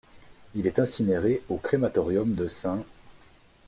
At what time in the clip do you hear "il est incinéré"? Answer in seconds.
0.55-1.43